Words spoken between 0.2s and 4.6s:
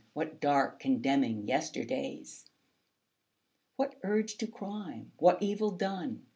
dark, condemning yesterdays? What urge to